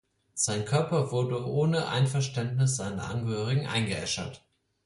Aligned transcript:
Sein 0.33 0.65
Körper 0.65 1.11
wurde 1.11 1.45
ohne 1.47 1.87
Einverständnis 1.89 2.75
seiner 2.75 3.07
Angehörigen 3.07 3.67
eingeäschert. 3.67 4.43